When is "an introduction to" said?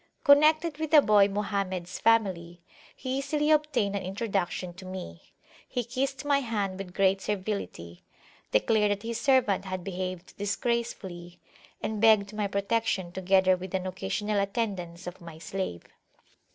3.95-4.83